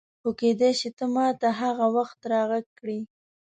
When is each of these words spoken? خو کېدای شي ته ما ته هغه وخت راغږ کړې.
خو 0.21 0.29
کېدای 0.39 0.71
شي 0.79 0.89
ته 0.97 1.05
ما 1.15 1.27
ته 1.41 1.47
هغه 1.61 1.85
وخت 1.95 2.19
راغږ 2.31 2.65
کړې. 2.79 2.99